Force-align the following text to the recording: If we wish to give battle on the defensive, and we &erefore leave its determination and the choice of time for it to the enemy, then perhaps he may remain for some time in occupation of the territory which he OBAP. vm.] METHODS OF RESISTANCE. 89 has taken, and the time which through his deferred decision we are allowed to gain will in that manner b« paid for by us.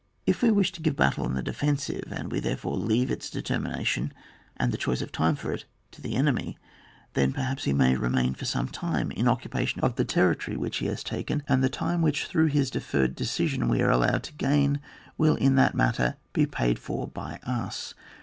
If 0.25 0.41
we 0.41 0.49
wish 0.49 0.71
to 0.71 0.81
give 0.81 0.95
battle 0.95 1.25
on 1.25 1.35
the 1.35 1.43
defensive, 1.43 2.05
and 2.11 2.31
we 2.31 2.41
&erefore 2.41 2.75
leave 2.83 3.11
its 3.11 3.29
determination 3.29 4.11
and 4.57 4.71
the 4.71 4.77
choice 4.79 5.03
of 5.03 5.11
time 5.11 5.35
for 5.35 5.51
it 5.51 5.65
to 5.91 6.01
the 6.01 6.15
enemy, 6.15 6.57
then 7.13 7.31
perhaps 7.31 7.65
he 7.65 7.73
may 7.73 7.95
remain 7.95 8.33
for 8.33 8.45
some 8.45 8.67
time 8.67 9.11
in 9.11 9.27
occupation 9.27 9.79
of 9.81 9.97
the 9.97 10.03
territory 10.03 10.57
which 10.57 10.77
he 10.77 10.87
OBAP. 10.87 10.87
vm.] 10.87 10.89
METHODS 10.89 11.03
OF 11.03 11.13
RESISTANCE. 11.13 11.29
89 11.29 11.29
has 11.29 11.45
taken, 11.45 11.53
and 11.53 11.63
the 11.63 11.69
time 11.69 12.01
which 12.01 12.25
through 12.25 12.47
his 12.47 12.71
deferred 12.71 13.15
decision 13.15 13.67
we 13.67 13.81
are 13.83 13.91
allowed 13.91 14.23
to 14.23 14.33
gain 14.33 14.79
will 15.19 15.35
in 15.35 15.53
that 15.57 15.75
manner 15.75 16.17
b« 16.33 16.47
paid 16.47 16.79
for 16.79 17.07
by 17.07 17.39
us. 17.43 17.93